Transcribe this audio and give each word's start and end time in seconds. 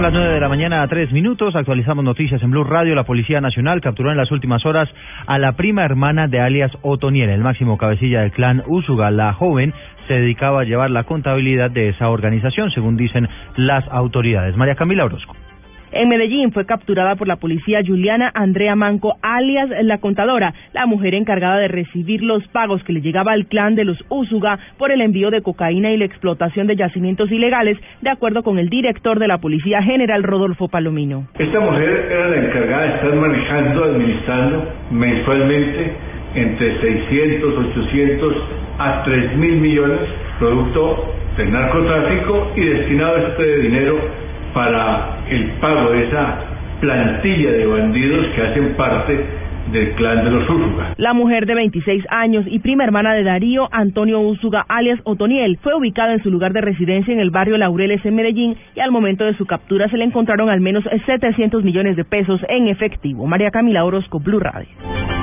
Son 0.00 0.06
las 0.06 0.14
9 0.14 0.32
de 0.32 0.40
la 0.40 0.48
mañana 0.48 0.82
a 0.82 0.88
3 0.88 1.12
minutos. 1.12 1.54
Actualizamos 1.54 2.02
noticias 2.02 2.42
en 2.42 2.50
Blue 2.50 2.64
Radio. 2.64 2.94
La 2.94 3.04
Policía 3.04 3.42
Nacional 3.42 3.82
capturó 3.82 4.10
en 4.10 4.16
las 4.16 4.30
últimas 4.30 4.64
horas 4.64 4.88
a 5.26 5.38
la 5.38 5.52
prima 5.56 5.84
hermana 5.84 6.26
de 6.26 6.40
alias 6.40 6.72
Otoniel, 6.80 7.28
el 7.28 7.42
máximo 7.42 7.76
cabecilla 7.76 8.22
del 8.22 8.32
clan 8.32 8.62
Úsuga. 8.66 9.10
La 9.10 9.34
joven 9.34 9.74
se 10.08 10.14
dedicaba 10.14 10.62
a 10.62 10.64
llevar 10.64 10.90
la 10.90 11.04
contabilidad 11.04 11.70
de 11.70 11.90
esa 11.90 12.08
organización, 12.08 12.70
según 12.70 12.96
dicen 12.96 13.28
las 13.56 13.86
autoridades. 13.90 14.56
María 14.56 14.74
Camila 14.74 15.04
Orozco. 15.04 15.36
En 15.92 16.08
Medellín 16.08 16.52
fue 16.52 16.66
capturada 16.66 17.16
por 17.16 17.26
la 17.26 17.36
policía 17.36 17.80
Juliana 17.84 18.30
Andrea 18.32 18.76
Manco, 18.76 19.16
alias 19.22 19.68
la 19.82 19.98
contadora, 19.98 20.54
la 20.72 20.86
mujer 20.86 21.14
encargada 21.14 21.58
de 21.58 21.66
recibir 21.66 22.22
los 22.22 22.46
pagos 22.48 22.84
que 22.84 22.92
le 22.92 23.00
llegaba 23.00 23.32
al 23.32 23.46
clan 23.46 23.74
de 23.74 23.84
los 23.84 23.98
Úsuga 24.08 24.58
por 24.78 24.92
el 24.92 25.00
envío 25.00 25.30
de 25.30 25.42
cocaína 25.42 25.90
y 25.90 25.96
la 25.96 26.04
explotación 26.04 26.68
de 26.68 26.76
yacimientos 26.76 27.32
ilegales, 27.32 27.76
de 28.02 28.10
acuerdo 28.10 28.44
con 28.44 28.60
el 28.60 28.68
director 28.68 29.18
de 29.18 29.26
la 29.26 29.38
Policía 29.38 29.82
General 29.82 30.22
Rodolfo 30.22 30.68
Palomino. 30.68 31.26
Esta 31.36 31.58
mujer 31.58 32.08
era 32.08 32.28
la 32.28 32.36
encargada 32.36 32.82
de 32.82 32.94
estar 32.94 33.14
manejando, 33.14 33.84
administrando 33.84 34.68
mensualmente 34.92 35.92
entre 36.36 36.80
600, 36.80 37.58
800 37.58 38.36
a 38.78 39.02
3 39.04 39.36
mil 39.36 39.56
millones, 39.56 39.98
producto 40.38 41.14
del 41.36 41.52
narcotráfico 41.52 42.52
y 42.54 42.60
destinado 42.60 43.16
este 43.26 43.56
dinero 43.62 44.29
para 44.52 45.18
el 45.28 45.50
pago 45.60 45.90
de 45.90 46.06
esa 46.06 46.38
plantilla 46.80 47.52
de 47.52 47.66
bandidos 47.66 48.26
que 48.34 48.42
hacen 48.42 48.74
parte 48.74 49.26
del 49.72 49.92
clan 49.92 50.24
de 50.24 50.30
los 50.30 50.48
Úsuga. 50.48 50.94
La 50.96 51.12
mujer 51.12 51.46
de 51.46 51.54
26 51.54 52.04
años 52.10 52.44
y 52.48 52.58
prima 52.58 52.84
hermana 52.84 53.14
de 53.14 53.22
Darío, 53.22 53.68
Antonio 53.70 54.20
Úsuga, 54.20 54.64
alias 54.68 54.98
Otoniel, 55.04 55.58
fue 55.62 55.74
ubicada 55.74 56.12
en 56.12 56.22
su 56.22 56.30
lugar 56.30 56.52
de 56.52 56.60
residencia 56.60 57.12
en 57.12 57.20
el 57.20 57.30
barrio 57.30 57.56
Laureles 57.56 58.04
en 58.04 58.14
Medellín 58.14 58.56
y 58.74 58.80
al 58.80 58.90
momento 58.90 59.24
de 59.24 59.36
su 59.36 59.46
captura 59.46 59.88
se 59.88 59.96
le 59.96 60.04
encontraron 60.04 60.50
al 60.50 60.60
menos 60.60 60.84
700 61.06 61.62
millones 61.62 61.96
de 61.96 62.04
pesos 62.04 62.40
en 62.48 62.68
efectivo. 62.68 63.26
María 63.26 63.50
Camila 63.50 63.84
Orozco, 63.84 64.18
Blue 64.18 64.40
Radio. 64.40 64.68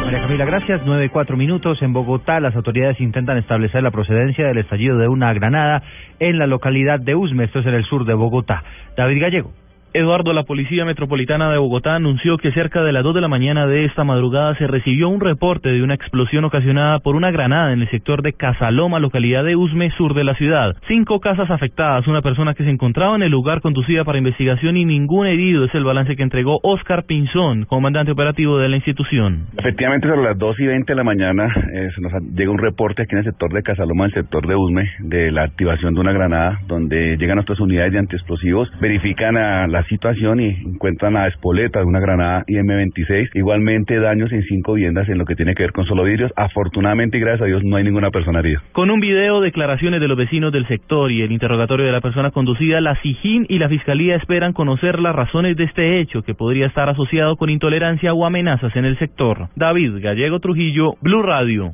María 0.08 0.22
Camila, 0.22 0.46
gracias. 0.46 0.82
Nueve 0.86 1.10
cuatro 1.10 1.36
minutos. 1.36 1.82
En 1.82 1.92
Bogotá, 1.92 2.40
las 2.40 2.56
autoridades 2.56 3.02
intentan 3.02 3.38
establecer 3.38 3.84
la 3.84 3.92
procedencia 3.92 4.48
del 4.48 4.60
estallido 4.60 4.98
de 4.98 5.10
una 5.10 5.34
granada 5.34 5.84
en 6.18 6.40
la 6.40 6.48
localidad 6.48 6.98
de 7.02 7.14
Usme, 7.14 7.44
esto 7.44 7.60
es 7.60 7.66
en 7.66 7.74
el 7.74 7.84
sur 7.84 8.06
de 8.06 8.14
Bogotá. 8.14 8.64
David 8.96 9.22
Gallego. 9.22 9.52
Eduardo, 9.94 10.34
la 10.34 10.44
Policía 10.44 10.84
Metropolitana 10.86 11.50
de 11.50 11.58
Bogotá 11.58 11.96
anunció 11.96 12.38
que 12.38 12.52
cerca 12.52 12.84
de 12.84 12.92
las 12.92 13.04
2 13.04 13.16
de 13.16 13.22
la 13.22 13.30
mañana 13.30 13.66
de 13.68 13.86
esta 13.86 14.04
madrugada 14.04 14.54
se 14.56 14.68
recibió 14.68 15.08
un 15.08 15.22
reporte 15.22 15.70
de 15.70 15.82
una 15.82 15.94
explosión 15.96 16.44
ocasionada 16.44 17.00
por 17.00 17.16
una 17.16 17.32
granada 17.32 17.72
en 17.72 17.82
el 17.82 17.90
sector 17.90 18.22
de 18.22 18.34
Casaloma, 18.34 19.00
localidad 19.00 19.46
de 19.46 19.56
Usme, 19.56 19.90
sur 19.92 20.14
de 20.14 20.26
la 20.26 20.36
ciudad. 20.36 20.76
Cinco 20.88 21.20
casas 21.22 21.50
afectadas, 21.50 22.06
una 22.08 22.22
persona 22.22 22.54
que 22.54 22.66
se 22.66 22.70
encontraba 22.70 23.16
en 23.16 23.24
el 23.24 23.32
lugar 23.32 23.62
conducida 23.62 24.04
para 24.04 24.18
investigación 24.18 24.76
y 24.76 24.86
ningún 24.86 25.26
herido 25.26 25.66
es 25.66 25.74
el 25.74 25.86
balance 25.86 26.16
que 26.16 26.24
entregó 26.24 26.60
Oscar 26.64 27.06
Pinzón, 27.06 27.64
comandante 27.66 28.12
operativo 28.12 28.58
de 28.58 28.70
la 28.70 28.76
institución. 28.76 29.48
Efectivamente, 29.58 30.08
sobre 30.10 30.24
las 30.24 30.38
2 30.38 30.60
y 30.60 30.66
20 30.68 30.92
de 30.92 30.96
la 30.96 31.04
mañana 31.04 31.46
eh, 31.74 31.90
se 31.96 32.02
nos 32.02 32.12
llega 32.36 32.52
un 32.52 32.58
reporte 32.58 33.04
aquí 33.04 33.14
en 33.14 33.20
el 33.20 33.26
sector 33.26 33.54
de 33.54 33.64
Casaloma, 33.64 34.06
en 34.06 34.12
el 34.12 34.24
sector 34.24 34.46
de 34.46 34.56
Usme, 34.56 34.92
de 35.00 35.32
la 35.32 35.44
activación 35.44 35.94
de 35.94 36.02
una 36.02 36.12
granada, 36.12 36.60
donde 36.68 37.18
llegan 37.18 37.36
nuestras 37.36 37.60
unidades 37.60 37.94
de 37.94 38.00
antiexplosivos, 38.00 38.70
verifican 38.80 39.38
a 39.38 39.68
la 39.68 39.77
situación 39.84 40.40
y 40.40 40.50
encuentran 40.50 41.16
a 41.18 41.28
espoleta 41.28 41.80
de 41.80 41.86
una 41.86 42.00
granada 42.00 42.44
IM-26. 42.48 43.30
Igualmente 43.34 44.00
daños 44.00 44.32
en 44.32 44.44
cinco 44.44 44.74
viviendas 44.74 45.10
en 45.10 45.18
lo 45.18 45.26
que 45.26 45.36
tiene 45.36 45.56
que 45.56 45.64
ver 45.64 45.72
con 45.72 45.86
solo 45.86 46.04
vidrios. 46.04 46.32
Afortunadamente 46.36 47.20
gracias 47.20 47.44
a 47.44 47.46
Dios 47.46 47.64
no 47.64 47.78
hay 47.78 47.84
ninguna 47.84 48.12
persona 48.12 48.40
herida. 48.40 48.62
Con 48.72 48.90
un 48.90 49.00
video, 49.00 49.42
declaraciones 49.42 50.02
de 50.02 50.08
los 50.08 50.18
vecinos 50.18 50.52
del 50.52 50.68
sector 50.68 51.12
y 51.12 51.22
el 51.22 51.32
interrogatorio 51.32 51.86
de 51.86 51.92
la 51.92 52.02
persona 52.02 52.32
conducida, 52.32 52.82
la 52.82 52.96
SIJIN 53.02 53.46
y 53.50 53.60
la 53.60 53.70
Fiscalía 53.70 54.16
esperan 54.16 54.54
conocer 54.54 55.00
las 55.00 55.16
razones 55.16 55.58
de 55.58 55.66
este 55.66 56.00
hecho 56.00 56.24
que 56.24 56.34
podría 56.34 56.68
estar 56.68 56.90
asociado 56.90 57.36
con 57.36 57.50
intolerancia 57.50 58.14
o 58.14 58.26
amenazas 58.26 58.76
en 58.76 58.86
el 58.86 58.98
sector. 58.98 59.48
David 59.56 60.02
Gallego 60.02 60.40
Trujillo, 60.40 60.96
Blue 61.02 61.22
Radio. 61.22 61.74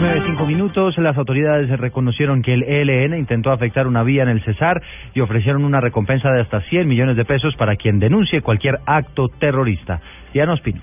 Nueve, 0.00 0.22
cinco 0.26 0.46
minutos. 0.46 0.96
Las 0.98 1.16
autoridades 1.16 1.68
reconocieron 1.78 2.42
que 2.42 2.54
el 2.54 2.62
ELN 2.62 3.18
intentó 3.18 3.50
afectar 3.50 3.86
una 3.86 4.02
vía 4.02 4.22
en 4.22 4.30
el 4.30 4.42
Cesar 4.44 4.82
y 5.14 5.20
ofrecieron 5.20 5.64
una 5.64 5.80
recompensa 5.80 6.30
de 6.30 6.40
hasta 6.40 6.60
100 6.62 6.88
millones 6.88 7.16
de 7.16 7.24
pesos 7.24 7.54
para 7.56 7.76
quien 7.76 7.98
denuncie 7.98 8.40
cualquier 8.40 8.80
acto 8.86 9.28
terrorista. 9.28 10.00
Diana 10.32 10.54
Ospino. 10.54 10.80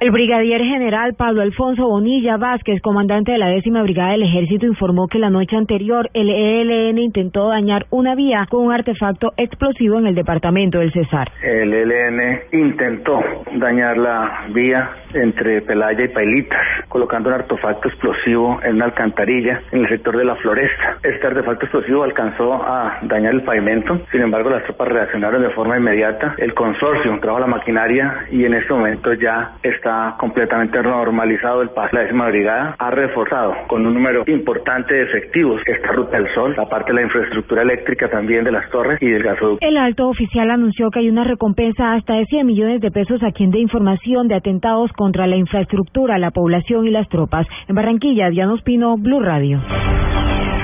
El 0.00 0.10
brigadier 0.10 0.60
general 0.60 1.14
Pablo 1.14 1.42
Alfonso 1.42 1.86
Bonilla 1.86 2.36
Vázquez, 2.36 2.82
comandante 2.82 3.30
de 3.32 3.38
la 3.38 3.46
décima 3.46 3.82
brigada 3.82 4.10
del 4.10 4.24
ejército, 4.24 4.66
informó 4.66 5.06
que 5.06 5.20
la 5.20 5.30
noche 5.30 5.56
anterior 5.56 6.10
el 6.12 6.28
ELN 6.28 6.98
intentó 6.98 7.48
dañar 7.48 7.86
una 7.90 8.14
vía 8.16 8.46
con 8.50 8.66
un 8.66 8.72
artefacto 8.72 9.32
explosivo 9.36 9.98
en 9.98 10.08
el 10.08 10.14
departamento 10.14 10.78
del 10.78 10.92
Cesar. 10.92 11.30
El 11.42 11.72
ELN 11.72 12.40
intentó 12.52 13.20
dañar 13.54 13.96
la 13.96 14.46
vía 14.52 14.90
entre 15.14 15.62
Pelaya 15.62 16.04
y 16.04 16.08
Pailitas, 16.08 16.60
colocando 16.88 17.28
un 17.28 17.36
artefacto 17.36 17.88
explosivo 17.88 18.60
en 18.64 18.76
una 18.76 18.86
alcantarilla 18.86 19.62
en 19.70 19.84
el 19.84 19.88
sector 19.88 20.16
de 20.16 20.24
la 20.24 20.34
Floresta. 20.36 20.98
Este 21.04 21.26
artefacto 21.26 21.66
explosivo 21.66 22.02
alcanzó 22.02 22.52
a 22.52 22.98
dañar 23.02 23.32
el 23.32 23.42
pavimento, 23.42 24.00
sin 24.10 24.22
embargo 24.22 24.50
las 24.50 24.64
tropas 24.64 24.88
reaccionaron 24.88 25.40
de 25.40 25.50
forma 25.50 25.78
inmediata. 25.78 26.34
El 26.38 26.52
consorcio 26.52 27.16
trajo 27.20 27.38
la 27.38 27.46
maquinaria 27.46 28.26
y 28.30 28.44
en 28.44 28.54
este 28.54 28.72
momento 28.74 29.14
ya 29.14 29.52
está 29.62 29.83
completamente 30.18 30.82
normalizado 30.82 31.62
el 31.62 31.70
paso. 31.70 31.90
La 31.92 32.02
décima 32.02 32.28
brigada 32.28 32.76
ha 32.78 32.90
reforzado 32.90 33.54
con 33.68 33.86
un 33.86 33.94
número 33.94 34.24
importante 34.26 34.94
de 34.94 35.02
efectivos 35.02 35.60
esta 35.66 35.92
ruta 35.92 36.16
del 36.16 36.32
sol, 36.34 36.54
aparte 36.58 36.92
de 36.92 36.94
la 36.94 37.02
infraestructura 37.02 37.62
eléctrica 37.62 38.08
también 38.08 38.44
de 38.44 38.52
las 38.52 38.68
torres 38.70 38.98
y 39.00 39.10
del 39.10 39.22
gasoducto. 39.22 39.66
El 39.66 39.76
alto 39.76 40.08
oficial 40.08 40.50
anunció 40.50 40.90
que 40.90 41.00
hay 41.00 41.10
una 41.10 41.24
recompensa 41.24 41.94
hasta 41.94 42.14
de 42.14 42.26
100 42.26 42.46
millones 42.46 42.80
de 42.80 42.90
pesos 42.90 43.22
a 43.22 43.32
quien 43.32 43.50
dé 43.50 43.58
información 43.58 44.28
de 44.28 44.36
atentados 44.36 44.92
contra 44.92 45.26
la 45.26 45.36
infraestructura, 45.36 46.18
la 46.18 46.30
población 46.30 46.86
y 46.86 46.90
las 46.90 47.08
tropas. 47.08 47.46
En 47.68 47.74
Barranquilla, 47.74 48.30
Diana 48.30 48.54
Pino, 48.64 48.96
Blue 48.96 49.20
Radio. 49.20 49.60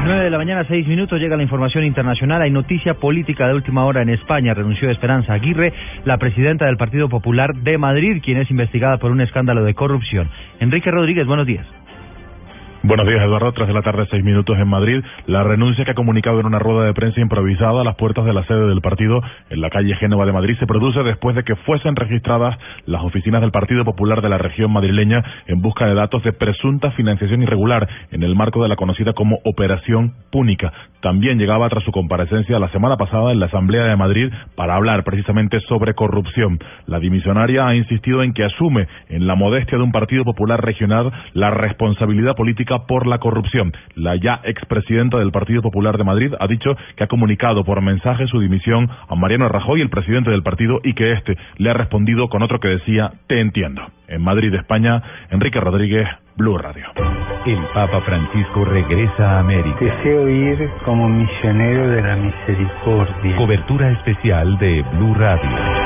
9 0.02 0.24
de 0.24 0.30
la 0.30 0.38
mañana, 0.38 0.64
6 0.66 0.86
minutos, 0.86 1.20
llega 1.20 1.36
la 1.36 1.42
información 1.42 1.84
internacional. 1.84 2.40
Hay 2.40 2.50
noticia 2.50 2.94
política 2.94 3.46
de 3.46 3.54
última 3.54 3.84
hora 3.84 4.00
en 4.00 4.08
España. 4.08 4.54
Renunció 4.54 4.90
Esperanza 4.90 5.34
Aguirre, 5.34 5.74
la 6.04 6.16
presidenta 6.16 6.64
del 6.66 6.78
Partido 6.78 7.08
Popular 7.08 7.54
de 7.54 7.76
Madrid, 7.76 8.22
quien 8.24 8.38
es 8.38 8.50
investigada 8.50 8.96
por 8.96 9.10
un 9.10 9.20
escándalo 9.20 9.62
de 9.62 9.74
corrupción. 9.74 10.30
Enrique 10.58 10.90
Rodríguez, 10.90 11.26
buenos 11.26 11.46
días. 11.46 11.66
Buenos 12.82 13.06
días, 13.06 13.22
Eduardo. 13.22 13.52
Tras 13.52 13.68
de 13.68 13.74
la 13.74 13.82
tarde, 13.82 14.06
seis 14.10 14.24
minutos 14.24 14.56
en 14.58 14.66
Madrid, 14.66 15.04
la 15.26 15.44
renuncia 15.44 15.84
que 15.84 15.90
ha 15.90 15.94
comunicado 15.94 16.40
en 16.40 16.46
una 16.46 16.58
rueda 16.58 16.86
de 16.86 16.94
prensa 16.94 17.20
improvisada 17.20 17.82
a 17.82 17.84
las 17.84 17.94
puertas 17.96 18.24
de 18.24 18.32
la 18.32 18.42
sede 18.46 18.68
del 18.68 18.80
partido 18.80 19.20
en 19.50 19.60
la 19.60 19.68
calle 19.68 19.94
Génova 19.96 20.24
de 20.24 20.32
Madrid 20.32 20.56
se 20.58 20.66
produce 20.66 21.02
después 21.02 21.36
de 21.36 21.44
que 21.44 21.56
fuesen 21.56 21.94
registradas 21.94 22.56
las 22.86 23.02
oficinas 23.02 23.42
del 23.42 23.50
Partido 23.50 23.84
Popular 23.84 24.22
de 24.22 24.30
la 24.30 24.38
región 24.38 24.72
madrileña 24.72 25.22
en 25.46 25.60
busca 25.60 25.84
de 25.84 25.94
datos 25.94 26.24
de 26.24 26.32
presunta 26.32 26.90
financiación 26.92 27.42
irregular 27.42 27.86
en 28.12 28.22
el 28.22 28.34
marco 28.34 28.62
de 28.62 28.70
la 28.70 28.76
conocida 28.76 29.12
como 29.12 29.40
Operación 29.44 30.14
Púnica. 30.32 30.72
También 31.02 31.38
llegaba 31.38 31.68
tras 31.68 31.84
su 31.84 31.92
comparecencia 31.92 32.58
la 32.58 32.70
semana 32.70 32.96
pasada 32.96 33.30
en 33.30 33.40
la 33.40 33.46
Asamblea 33.46 33.84
de 33.84 33.96
Madrid 33.96 34.32
para 34.54 34.76
hablar 34.76 35.04
precisamente 35.04 35.60
sobre 35.68 35.92
corrupción. 35.92 36.58
La 36.86 36.98
dimisionaria 36.98 37.66
ha 37.66 37.74
insistido 37.74 38.22
en 38.22 38.32
que 38.32 38.44
asume 38.44 38.88
en 39.10 39.26
la 39.26 39.34
modestia 39.34 39.76
de 39.76 39.84
un 39.84 39.92
Partido 39.92 40.24
Popular 40.24 40.64
regional 40.64 41.12
la 41.34 41.50
responsabilidad 41.50 42.34
política 42.36 42.69
por 42.78 43.06
la 43.06 43.18
corrupción. 43.18 43.72
La 43.94 44.16
ya 44.16 44.40
expresidenta 44.44 45.18
del 45.18 45.32
Partido 45.32 45.62
Popular 45.62 45.98
de 45.98 46.04
Madrid 46.04 46.32
ha 46.38 46.46
dicho 46.46 46.76
que 46.96 47.04
ha 47.04 47.08
comunicado 47.08 47.64
por 47.64 47.80
mensaje 47.82 48.26
su 48.26 48.40
dimisión 48.40 48.88
a 49.08 49.14
Mariano 49.14 49.48
Rajoy, 49.48 49.80
el 49.80 49.90
presidente 49.90 50.30
del 50.30 50.42
partido, 50.42 50.80
y 50.82 50.94
que 50.94 51.12
éste 51.12 51.36
le 51.58 51.70
ha 51.70 51.74
respondido 51.74 52.28
con 52.28 52.42
otro 52.42 52.60
que 52.60 52.68
decía, 52.68 53.12
te 53.26 53.40
entiendo. 53.40 53.82
En 54.08 54.22
Madrid, 54.22 54.52
España, 54.54 55.02
Enrique 55.30 55.60
Rodríguez, 55.60 56.08
Blue 56.36 56.58
Radio. 56.58 56.86
El 57.46 57.58
Papa 57.74 58.00
Francisco 58.02 58.64
regresa 58.64 59.36
a 59.36 59.40
América. 59.40 59.78
Deseo 59.80 60.28
ir 60.28 60.70
como 60.84 61.08
misionero 61.08 61.88
de 61.90 62.02
la 62.02 62.16
misericordia. 62.16 63.36
Cobertura 63.36 63.90
especial 63.92 64.58
de 64.58 64.82
Blue 64.92 65.14
Radio. 65.14 65.79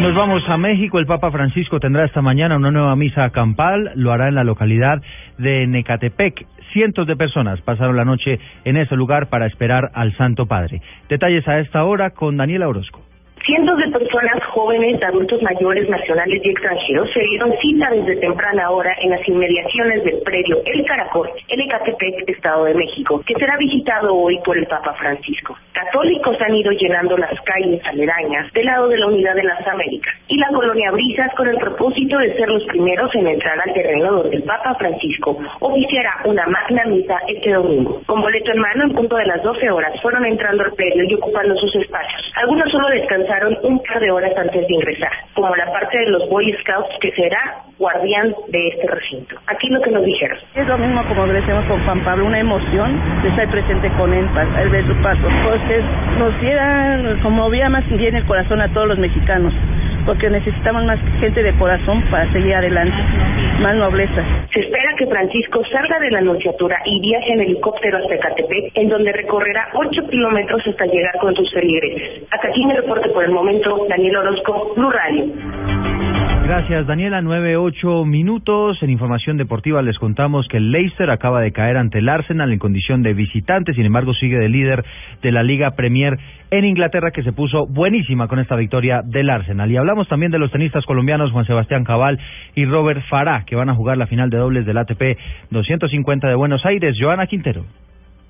Nos 0.00 0.14
vamos 0.14 0.42
a 0.48 0.58
México. 0.58 0.98
El 0.98 1.06
Papa 1.06 1.30
Francisco 1.30 1.80
tendrá 1.80 2.04
esta 2.04 2.20
mañana 2.20 2.56
una 2.56 2.70
nueva 2.70 2.94
misa 2.96 3.30
campal. 3.30 3.92
Lo 3.94 4.12
hará 4.12 4.28
en 4.28 4.34
la 4.34 4.44
localidad 4.44 5.02
de 5.38 5.66
Necatepec. 5.66 6.46
Cientos 6.72 7.06
de 7.06 7.16
personas 7.16 7.60
pasaron 7.62 7.96
la 7.96 8.04
noche 8.04 8.38
en 8.64 8.76
ese 8.76 8.94
lugar 8.94 9.28
para 9.28 9.46
esperar 9.46 9.90
al 9.94 10.14
Santo 10.16 10.46
Padre. 10.46 10.82
Detalles 11.08 11.48
a 11.48 11.60
esta 11.60 11.84
hora 11.84 12.10
con 12.10 12.36
Daniela 12.36 12.68
Orozco. 12.68 13.00
Cientos 13.44 13.78
de 13.78 13.88
personas 13.92 14.42
jóvenes, 14.46 15.00
adultos 15.02 15.40
mayores, 15.42 15.88
nacionales 15.88 16.40
y 16.42 16.50
extranjeros 16.50 17.08
se 17.12 17.20
dieron 17.20 17.52
cita 17.60 17.90
desde 17.90 18.16
temprana 18.16 18.70
hora 18.70 18.92
en 19.00 19.10
las 19.10 19.28
inmediaciones 19.28 20.02
del 20.02 20.20
predio 20.22 20.60
El 20.64 20.84
Caracol, 20.84 21.30
en 21.48 21.60
Ecatepec, 21.60 22.28
Estado 22.28 22.64
de 22.64 22.74
México, 22.74 23.22
que 23.24 23.34
será 23.34 23.56
visitado 23.56 24.16
hoy 24.16 24.38
por 24.44 24.58
el 24.58 24.66
Papa 24.66 24.94
Francisco. 24.94 25.56
Católicos 25.72 26.36
han 26.40 26.56
ido 26.56 26.72
llenando 26.72 27.16
las 27.16 27.40
calles 27.42 27.80
aledañas 27.84 28.52
del 28.52 28.66
lado 28.66 28.88
de 28.88 28.98
la 28.98 29.06
Unidad 29.06 29.36
de 29.36 29.44
las 29.44 29.64
Américas 29.66 30.14
y 30.26 30.38
la 30.38 30.48
colonia 30.48 30.90
Brisas 30.90 31.32
con 31.36 31.46
el 31.46 31.58
propósito 31.58 32.18
de 32.18 32.34
ser 32.34 32.48
los 32.48 32.64
primeros 32.64 33.14
en 33.14 33.28
entrar 33.28 33.60
al 33.60 33.74
terreno 33.74 34.12
donde 34.12 34.36
el 34.36 34.42
Papa 34.42 34.74
Francisco 34.74 35.38
oficiará 35.60 36.22
una 36.24 36.46
magna 36.46 36.84
misa 36.86 37.18
este 37.28 37.52
domingo. 37.52 38.02
Con 38.06 38.22
boleto 38.22 38.50
en 38.50 38.58
mano, 38.58 38.84
en 38.84 38.92
punto 38.94 39.14
de 39.16 39.26
las 39.26 39.42
12 39.42 39.70
horas, 39.70 39.92
fueron 40.02 40.24
entrando 40.24 40.64
al 40.64 40.72
predio 40.72 41.04
y 41.04 41.14
ocupando 41.14 41.54
sus 41.56 41.76
espacios. 41.76 42.32
Algunos 42.34 42.70
solo 42.72 42.88
descansaron 42.88 43.35
un 43.62 43.82
par 43.82 44.00
de 44.00 44.10
horas 44.10 44.32
antes 44.36 44.66
de 44.66 44.74
ingresar, 44.74 45.12
como 45.34 45.54
la 45.54 45.66
parte 45.66 45.98
de 45.98 46.06
los 46.10 46.28
Boy 46.28 46.52
Scouts 46.60 46.96
que 47.00 47.12
será 47.12 47.62
guardián 47.78 48.34
de 48.48 48.68
este 48.68 48.86
recinto. 48.86 49.36
Aquí 49.46 49.68
lo 49.68 49.80
que 49.82 49.90
nos 49.90 50.04
dijeron. 50.04 50.38
Es 50.54 50.66
lo 50.66 50.78
mismo 50.78 51.04
como 51.08 51.26
lo 51.26 51.32
decimos 51.32 51.64
con 51.66 51.84
Juan 51.84 52.04
Pablo, 52.04 52.26
una 52.26 52.40
emoción 52.40 53.22
de 53.22 53.28
estar 53.28 53.50
presente 53.50 53.90
con 53.96 54.12
él 54.12 54.26
al 54.36 54.68
ver 54.70 54.86
su 54.86 54.94
paso. 55.02 55.22
Pues 55.44 55.84
nos 56.18 56.40
diera, 56.40 56.98
conmovía 57.22 57.68
más 57.68 57.86
bien 57.88 58.16
el 58.16 58.26
corazón 58.26 58.60
a 58.60 58.72
todos 58.72 58.88
los 58.88 58.98
mexicanos 58.98 59.52
porque 60.06 60.30
necesitamos 60.30 60.84
más 60.84 60.98
gente 61.20 61.42
de 61.42 61.52
corazón 61.58 62.02
para 62.10 62.30
seguir 62.32 62.54
adelante, 62.54 62.96
más 63.60 63.74
nobleza. 63.74 64.24
Se 64.54 64.60
espera 64.60 64.94
que 64.96 65.06
Francisco 65.06 65.62
salga 65.70 65.98
de 65.98 66.10
la 66.10 66.18
Anunciatura 66.18 66.78
y 66.84 67.00
viaje 67.00 67.32
en 67.32 67.40
helicóptero 67.40 67.98
hasta 67.98 68.14
Ecatepec, 68.14 68.70
en 68.74 68.88
donde 68.88 69.12
recorrerá 69.12 69.68
8 69.74 70.08
kilómetros 70.08 70.62
hasta 70.66 70.86
llegar 70.86 71.18
con 71.18 71.34
sus 71.34 71.52
feligreses. 71.52 72.22
Hasta 72.30 72.48
aquí 72.48 72.64
mi 72.64 72.74
reporte 72.74 73.08
por 73.10 73.24
el 73.24 73.32
momento, 73.32 73.86
Daniel 73.88 74.16
Orozco, 74.16 74.72
Blue 74.76 74.90
Radio. 74.90 75.85
Gracias, 76.46 76.86
Daniela. 76.86 77.22
Nueve, 77.22 77.56
ocho 77.56 78.04
minutos. 78.04 78.80
En 78.80 78.88
información 78.88 79.36
deportiva 79.36 79.82
les 79.82 79.98
contamos 79.98 80.46
que 80.46 80.58
el 80.58 80.70
Leicester 80.70 81.10
acaba 81.10 81.40
de 81.40 81.50
caer 81.50 81.76
ante 81.76 81.98
el 81.98 82.08
Arsenal 82.08 82.52
en 82.52 82.60
condición 82.60 83.02
de 83.02 83.14
visitante. 83.14 83.74
Sin 83.74 83.84
embargo, 83.84 84.14
sigue 84.14 84.38
de 84.38 84.48
líder 84.48 84.84
de 85.22 85.32
la 85.32 85.42
Liga 85.42 85.72
Premier 85.72 86.16
en 86.52 86.64
Inglaterra, 86.64 87.10
que 87.10 87.24
se 87.24 87.32
puso 87.32 87.66
buenísima 87.66 88.28
con 88.28 88.38
esta 88.38 88.54
victoria 88.54 89.02
del 89.04 89.28
Arsenal. 89.28 89.72
Y 89.72 89.76
hablamos 89.76 90.06
también 90.06 90.30
de 90.30 90.38
los 90.38 90.52
tenistas 90.52 90.86
colombianos 90.86 91.32
Juan 91.32 91.46
Sebastián 91.46 91.82
Cabal 91.82 92.20
y 92.54 92.64
Robert 92.64 93.02
Farah, 93.08 93.44
que 93.44 93.56
van 93.56 93.68
a 93.68 93.74
jugar 93.74 93.96
la 93.98 94.06
final 94.06 94.30
de 94.30 94.38
dobles 94.38 94.64
del 94.64 94.78
ATP 94.78 95.18
250 95.50 96.28
de 96.28 96.34
Buenos 96.36 96.64
Aires. 96.64 96.96
Joana 96.96 97.26
Quintero. 97.26 97.64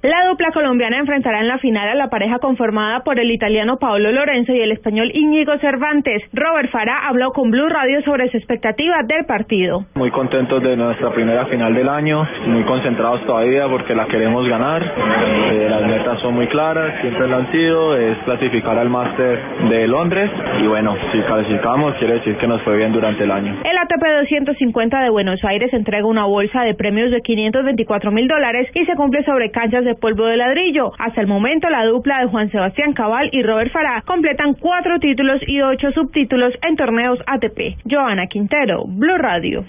La 0.03 0.27
dupla 0.29 0.53
colombiana 0.53 0.99
enfrentará 0.99 1.41
en 1.41 1.49
la 1.49 1.59
final 1.59 1.89
a 1.89 1.95
la 1.95 2.11
pareja 2.11 2.39
conformada 2.39 3.01
por 3.01 3.19
el 3.19 3.31
italiano 3.31 3.79
Paolo 3.79 4.13
Lorenzo 4.13 4.53
y 4.53 4.61
el 4.61 4.71
español 4.71 5.11
Íñigo 5.13 5.57
Cervantes. 5.59 6.23
Robert 6.35 6.71
Farah 6.71 7.09
habló 7.09 7.33
con 7.33 7.51
Blue 7.51 7.69
Radio 7.69 8.03
sobre 8.03 8.31
su 8.31 8.37
expectativa 8.37 9.03
del 9.05 9.25
partido. 9.25 9.87
Muy 9.95 10.11
contentos 10.11 10.63
de 10.63 10.77
nuestra 10.77 11.11
primera 11.13 11.47
final 11.47 11.75
del 11.75 11.89
año, 11.89 12.29
muy 12.47 12.63
concentrados 12.65 13.25
todavía 13.25 13.67
porque 13.69 13.95
la 13.95 14.07
queremos 14.07 14.47
ganar. 14.47 14.83
Eh, 14.85 15.67
las 15.71 15.89
metas 15.89 16.21
son 16.21 16.35
muy 16.35 16.47
claras, 16.49 17.01
siempre 17.01 17.27
lo 17.27 17.37
han 17.37 17.51
sido, 17.51 17.97
es 17.97 18.19
clasificar 18.19 18.79
al 18.79 18.91
máster 18.91 19.41
de 19.71 19.89
Londres 19.89 20.31
y 20.63 20.67
bueno, 20.67 20.95
si 21.11 21.21
clasificamos 21.23 21.95
quiere 21.95 22.15
decir 22.15 22.37
que 22.37 22.47
nos 22.47 22.61
fue 22.63 22.77
bien 22.77 22.93
durante 22.93 23.25
el 23.25 23.31
año. 23.31 23.57
El 23.65 23.79
ATP 23.79 24.05
250 24.21 25.01
de 25.01 25.09
Buenos 25.09 25.43
Aires 25.43 25.73
entrega 25.73 26.07
una 26.07 26.27
bolsa 26.27 26.63
de 26.63 26.75
premios 26.75 27.11
de 27.11 27.23
524 27.23 28.11
mil 28.11 28.29
dólares 28.29 28.69
y 28.75 28.85
se 28.85 28.95
cumple 28.95 29.25
sobre 29.25 29.51
canchas 29.51 29.86
de 29.87 29.95
polvo 29.95 30.27
de 30.27 30.37
ladrillo. 30.37 30.93
Hasta 30.99 31.21
el 31.21 31.27
momento, 31.27 31.71
la 31.71 31.87
dupla 31.87 32.21
de 32.21 32.27
Juan 32.27 32.51
Sebastián 32.51 32.93
Cabal 32.93 33.31
y 33.33 33.43
Robert 33.43 33.73
Farah 33.73 34.03
completan 34.03 34.55
cuatro 34.55 34.99
títulos 34.99 35.41
y 35.47 35.63
ocho 35.63 35.91
subtítulos 35.93 36.53
en 36.63 36.77
torneos 36.77 37.19
ATP. 37.27 37.79
Joana 37.89 38.27
Quintero, 38.27 38.85
Blue 38.87 39.19
Radio. 39.19 39.65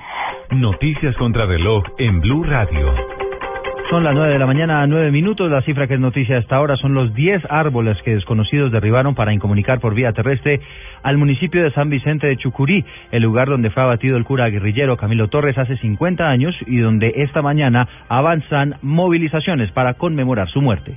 Noticias 0.51 1.15
contra 1.17 1.45
reloj 1.45 1.83
en 1.97 2.19
Blue 2.19 2.43
Radio. 2.43 2.93
Son 3.89 4.03
las 4.03 4.13
nueve 4.13 4.33
de 4.33 4.39
la 4.39 4.45
mañana, 4.45 4.85
nueve 4.85 5.11
minutos. 5.11 5.49
La 5.49 5.61
cifra 5.61 5.87
que 5.87 5.93
es 5.93 5.99
noticia 5.99 6.37
hasta 6.37 6.57
ahora 6.57 6.75
son 6.75 6.93
los 6.93 7.13
diez 7.13 7.41
árboles 7.49 7.97
que 8.03 8.15
desconocidos 8.15 8.69
derribaron 8.69 9.15
para 9.15 9.31
incomunicar 9.31 9.79
por 9.79 9.93
vía 9.93 10.11
terrestre 10.11 10.59
al 11.03 11.17
municipio 11.17 11.63
de 11.63 11.71
San 11.71 11.89
Vicente 11.89 12.27
de 12.27 12.35
Chucurí, 12.35 12.83
el 13.11 13.23
lugar 13.23 13.47
donde 13.47 13.69
fue 13.69 13.83
abatido 13.83 14.17
el 14.17 14.25
cura 14.25 14.49
guerrillero 14.49 14.97
Camilo 14.97 15.29
Torres 15.29 15.57
hace 15.57 15.77
50 15.77 16.27
años 16.27 16.53
y 16.65 16.79
donde 16.79 17.13
esta 17.15 17.41
mañana 17.41 17.87
avanzan 18.09 18.75
movilizaciones 18.81 19.71
para 19.71 19.93
conmemorar 19.93 20.49
su 20.49 20.61
muerte. 20.61 20.93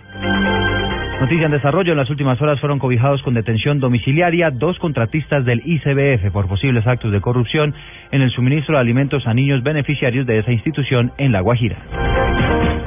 Noticia 1.20 1.46
en 1.46 1.52
desarrollo. 1.52 1.92
En 1.92 1.98
las 1.98 2.10
últimas 2.10 2.42
horas 2.42 2.58
fueron 2.58 2.80
cobijados 2.80 3.22
con 3.22 3.34
detención 3.34 3.78
domiciliaria 3.78 4.50
dos 4.50 4.78
contratistas 4.80 5.44
del 5.44 5.62
ICBF 5.64 6.32
por 6.32 6.48
posibles 6.48 6.84
actos 6.88 7.12
de 7.12 7.20
corrupción 7.20 7.72
en 8.10 8.22
el 8.22 8.30
suministro 8.30 8.74
de 8.74 8.80
alimentos 8.80 9.26
a 9.28 9.34
niños 9.34 9.62
beneficiarios 9.62 10.26
de 10.26 10.38
esa 10.38 10.50
institución 10.50 11.12
en 11.18 11.30
La 11.30 11.40
Guajira. 11.40 12.19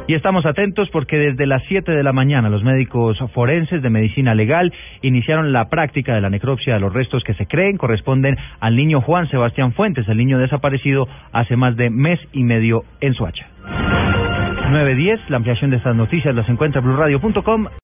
Y 0.05 0.15
estamos 0.15 0.45
atentos 0.45 0.89
porque 0.91 1.17
desde 1.17 1.45
las 1.45 1.63
7 1.69 1.91
de 1.93 2.03
la 2.03 2.11
mañana 2.11 2.49
los 2.49 2.61
médicos 2.61 3.17
forenses 3.33 3.81
de 3.81 3.89
medicina 3.89 4.35
legal 4.35 4.73
iniciaron 5.01 5.53
la 5.53 5.69
práctica 5.69 6.13
de 6.13 6.19
la 6.19 6.29
necropsia 6.29 6.73
de 6.73 6.81
los 6.81 6.93
restos 6.93 7.23
que 7.23 7.33
se 7.35 7.45
creen 7.45 7.77
corresponden 7.77 8.35
al 8.59 8.75
niño 8.75 8.99
Juan 8.99 9.29
Sebastián 9.29 9.71
Fuentes, 9.71 10.07
el 10.09 10.17
niño 10.17 10.39
desaparecido 10.39 11.07
hace 11.31 11.55
más 11.55 11.77
de 11.77 11.89
mes 11.89 12.19
y 12.33 12.43
medio 12.43 12.83
en 12.99 13.13
Suacha. 13.13 13.47
9.10, 13.65 15.29
la 15.29 15.37
ampliación 15.37 15.71
de 15.71 15.77
estas 15.77 15.95
noticias 15.95 16.35
las 16.35 16.49
encuentra 16.49 16.81
en. 16.81 17.69